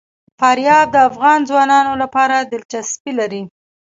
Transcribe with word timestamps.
فاریاب 0.39 0.87
د 0.93 0.97
افغان 1.09 1.39
ځوانانو 1.49 1.93
لپاره 2.03 2.35
دلچسپي 2.51 3.11
لري. 3.19 3.43